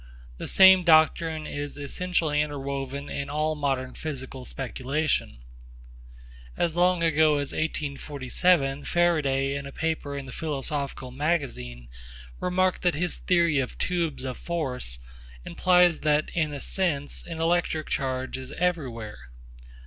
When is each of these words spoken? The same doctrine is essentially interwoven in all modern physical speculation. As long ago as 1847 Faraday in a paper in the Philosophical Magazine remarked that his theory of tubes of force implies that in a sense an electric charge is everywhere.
The 0.39 0.47
same 0.47 0.83
doctrine 0.83 1.45
is 1.45 1.77
essentially 1.77 2.41
interwoven 2.41 3.07
in 3.07 3.29
all 3.29 3.53
modern 3.53 3.93
physical 3.93 4.45
speculation. 4.45 5.43
As 6.57 6.75
long 6.75 7.03
ago 7.03 7.35
as 7.35 7.53
1847 7.53 8.85
Faraday 8.85 9.53
in 9.53 9.67
a 9.67 9.71
paper 9.71 10.17
in 10.17 10.25
the 10.25 10.31
Philosophical 10.31 11.11
Magazine 11.11 11.87
remarked 12.39 12.81
that 12.81 12.95
his 12.95 13.17
theory 13.19 13.59
of 13.59 13.77
tubes 13.77 14.23
of 14.23 14.37
force 14.37 14.97
implies 15.45 15.99
that 15.99 16.31
in 16.33 16.51
a 16.51 16.59
sense 16.59 17.23
an 17.27 17.39
electric 17.39 17.85
charge 17.87 18.39
is 18.39 18.51
everywhere. 18.53 19.29